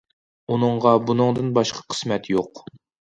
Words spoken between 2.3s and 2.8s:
يوق.